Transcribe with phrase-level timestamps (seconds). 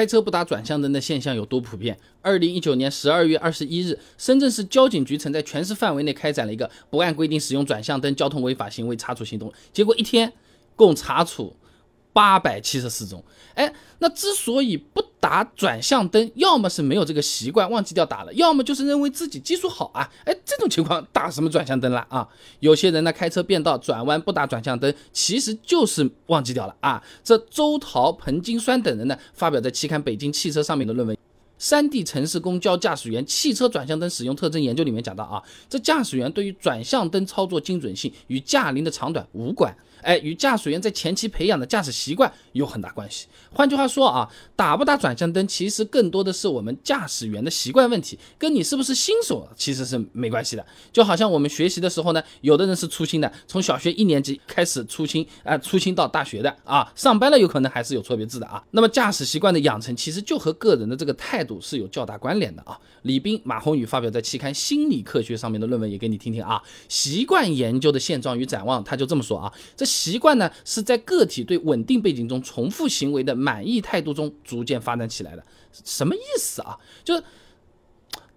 [0.00, 1.94] 开车不打转向灯的现象有多普遍？
[2.22, 10.32] 二零一九年十二月二十一日，深圳市交警局曾在全市范围内开展了一个不按规定使用转向灯交通违法行为查处行动，结果一天
[10.74, 11.54] 共查处。
[12.12, 13.22] 八百七十四宗，
[13.54, 22.26] 哎，那之所以不打转向灯，要么是没有这个习惯，忘记掉打了，要么就是认为自己技术好啊，哎，这种情况打什么转向灯了啊？
[22.58, 27.02] 有些人呢开车变道转弯不打转向灯，其实就是忘记掉了啊。
[27.22, 31.16] 这周桃、彭金栓等人呢发表在期刊《北京汽车》上面的论文
[31.58, 39.76] 《山地城市公交驾驶员汽车转向灯使用特征研究》里面讲到啊，这驾驶员对于转向灯操作精准性与驾龄的长短无关。
[40.02, 43.26] 哎，与驾驶员在前期培养的驾驶习惯有很大关系。
[43.52, 50.64] 换句话说啊，打不打转向灯，其实更多的是我们驾驶员的习惯问题，跟你是不是新手其实是没关系的。
[50.92, 58.62] 就好像我们学习的时候呢，有的人是粗心的，从小学一年级开始粗心，啊，粗心到大学的啊，上班了有可能还是有错别字的啊。
[58.70, 62.78] 那么驾驶习惯的养成，其实就和个人的这个态度是有较大关联的啊。
[63.02, 66.62] 李斌、马宏宇发表在期刊《心理科学》上面的论文也给你听听啊。
[66.88, 69.89] 习惯研究的现状与展望，他就这么说啊，这。
[69.90, 75.44] 习惯呢，是在个体对稳定背景中重复行为的满意态度中逐渐发展起来的。
[75.84, 76.78] 什么意思啊？
[77.04, 77.22] 就是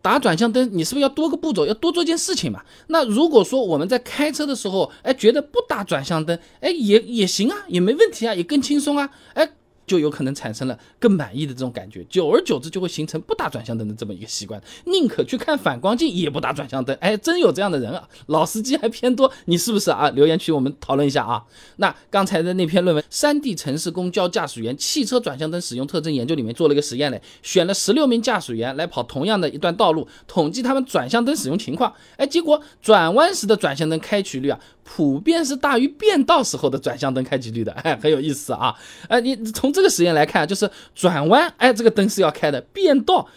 [0.01, 2.63] 打转向灯，你是不是要多个步骤，要多做件事情嘛？
[2.87, 9.53] 那如果说我们在开车的时候，哎，觉得不打转向灯，哎，也也行啊，也没问题啊，也更轻松啊，哎。
[9.85, 16.95] 就有可能产生了更满意的这种感觉，久而久之就会形成不打转向灯的这么一个习惯，宁可去看反光镜也不打转向灯。
[17.01, 20.09] 哎，真有这样的人啊，老司机还偏多，你是不是啊？
[20.11, 21.43] 留言区我们讨论一下啊。
[21.77, 31.93] 那刚才的那篇论文《山地城市公交驾驶员汽车转向灯使用特征研究》里面做了一个实验嘞，选了十六名驾驶员来跑同样的一段道路，统计他们转向灯使用情况。
[32.17, 34.59] 哎，结果转弯时的转向灯开启率啊。
[34.83, 38.75] 普遍是大于变道时候的转向灯开启率的，哎，很有意思啊！
[39.07, 43.27] 哎，你从这个实验来看，就是转弯，哎，这个灯是要开的；变道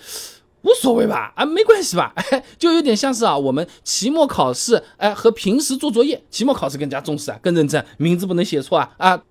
[0.62, 1.33] 无所谓吧？
[1.36, 2.12] 啊，没关系吧？
[2.16, 9.22] 哎，就有点像是啊，我们期末考试，哎，和平时做作业，期末考试更加重视啊，更认真，名字不能写错啊啊。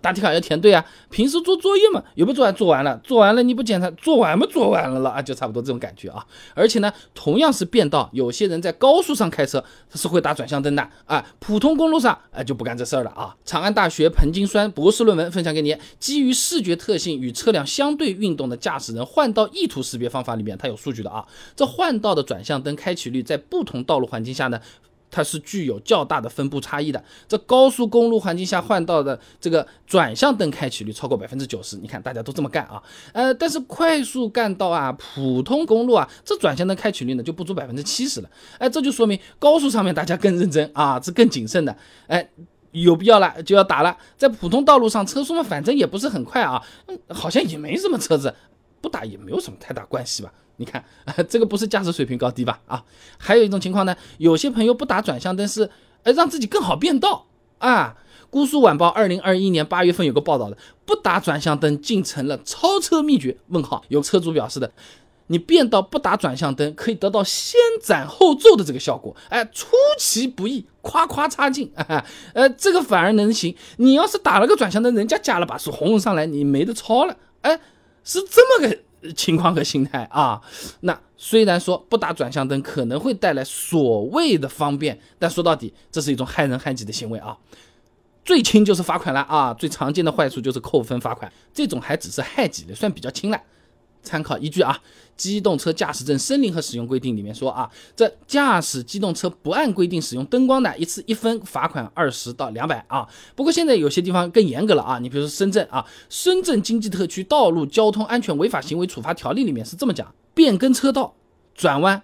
[0.00, 2.54] 答题卡要填对啊，平时做作业嘛，有没有做完？
[2.54, 6.24] 做完了，做完了你不检查，做完不做完了了啊，就差不多这种感觉啊。
[6.54, 13.34] 而且呢，同样是变道，有些人在高速上开车，他是会打转向灯的啊，普通公路上啊就不干这事儿了啊。
[13.44, 21.24] 长安大学彭金栓博士论文分享给你，基于视觉特性与车辆相对运动的驾驶人换道意图识别方法里面，它有数据的啊。
[21.56, 24.60] 这换道的转向灯开启率在不同道路环境下呢？
[25.10, 27.02] 它是具有较大的分布差异的。
[27.28, 32.82] 这高速公路环境下换道的这个转向灯开启率超过百分之九十，你看大家都这么干啊。
[33.12, 38.28] 呃，但是快速干道啊、普通公路啊，这转向灯开启率呢就不足百分之七十了。
[38.58, 41.76] 哎，这就说明高速上面大家更认真啊，是更谨慎的。
[42.06, 42.28] 哎，
[42.72, 43.96] 有必要了就要打了。
[44.16, 48.34] 在普通道路上，车速嘛反正也不是很快啊，嗯，好像也没什么车子，
[48.84, 50.30] 不打也没有什么太大关系吧。
[50.56, 50.84] 你看，
[51.26, 52.60] 这个不是驾驶水平高低吧？
[52.66, 52.84] 啊，
[53.16, 55.70] 还有一种情况呢，有些朋友不打转向灯是，
[56.02, 57.24] 呃，让自己更好变道
[57.56, 57.96] 啊。
[58.28, 63.38] 姑苏晚报二零二一年八月份有个报道的，不打转向灯竟成了超车秘诀？
[63.48, 63.82] 问号。
[63.88, 64.70] 有车主表示的，
[65.28, 69.68] 你变道不打转向灯可以得到先斩后奏的这个效果，哎，出
[69.98, 71.72] 其不意，夸夸差劲，
[72.34, 73.56] 呃，这个反而能行。
[73.78, 77.58] 你要是打了个转向灯，人家加了把速红上来，你没得超了，哎，
[78.04, 78.78] 是这么个。
[79.14, 80.40] 情况和心态啊，
[80.80, 87.36] 那虽然说不打转向灯可能会带来所谓的方便，但说到底，这是一种害人害己的行为啊。
[88.24, 93.38] 最轻就是罚款了啊，最常见的坏处就是扣分罚款，这种还只是害己的，算比较轻了。
[94.04, 94.78] 参考依据啊，
[95.16, 103.08] 机动车驾驶证申领和使用规定里面说啊，这驾驶机动车不按规定使用灯光的，一次一分罚款二十到两百啊。
[103.34, 111.14] 不过现在有些地方更严格了啊，你比如说深圳啊，深圳经济特区道路交通安全违法行为处罚条例里面是这么讲：变更车道、
[111.54, 112.02] 转弯、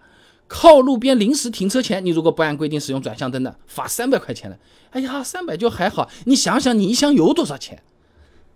[0.48, 4.56] 靠路边临时停车前，你如果不按规定使用转向灯的，罚三百块钱了。
[4.90, 7.82] 哎呀，三百就还好，你想想你一箱油多少钱？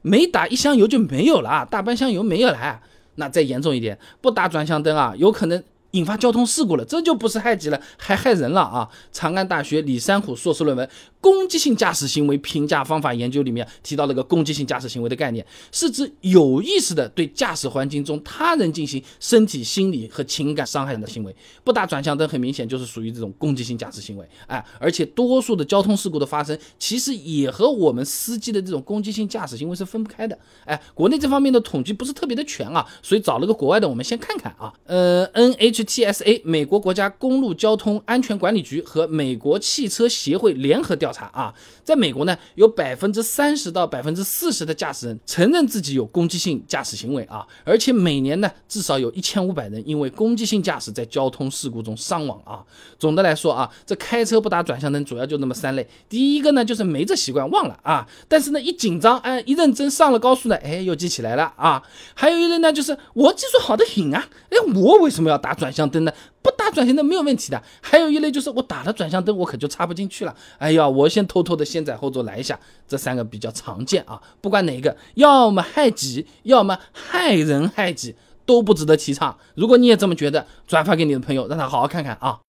[0.02, 2.80] 没打一箱油就没有了啊，大半箱油没有了。
[3.16, 5.62] 那再严重一点，不打转向灯啊，有可能。
[5.94, 8.88] 引发交通事故了，这就不是害己了，还害人了啊！
[9.12, 10.86] 长安大学李山虎硕士论文
[11.20, 21.34] 《攻击性驾驶行为评价方法研究》里面提到了个攻击性驾驶行为的概念，是指有意识的对驾驶环境中他人进行身体、心理和情感伤害的行为。
[21.62, 24.28] 不打转向灯，很明显就是属于这种攻击性驾驶行为。
[24.48, 30.36] 哎，而且多数的交通事故的发生，其实也和我们司机的这种攻击性驾驶行为是分不开的。
[30.64, 34.72] 哎，国内这方面的统计不是特别的全啊，所以找了个国外的，我们先看看啊。
[34.84, 35.83] 呃，N H。
[35.84, 41.54] TSA 美国国家公路交通安全管理局和美国汽车协会联合调查啊，
[41.84, 52.64] 在美国呢，有百分之三十到百分之四十的驾驶人承认自己有攻击性驾驶行为啊，而且每年呢，至少有一千五百人因为攻击性驾驶在交通事故中伤亡啊。
[52.98, 61.82] 总的来说啊，这开车不打转向灯主要就那么三类，第一个呢就是没这习惯忘了啊，但是呢一紧张哎一认真上了高速呢哎又记起来了啊，
[62.14, 66.14] 还有一类呢就是我技术好的很啊，哎我为什么要打转向灯的？
[66.40, 67.62] 不打转向灯没有问题的。
[67.80, 78.14] 还有一类就是我打了转向灯我可就插不进去了，哎呀我先偷偷的先在后座来一下，这三个比较常见啊，不管哪一个，要么害己，要么害人害己，
[78.46, 79.36] 都不值得提倡。
[79.54, 82.40] 如果你也这么觉得，转发给你的朋友，让他好好看看啊。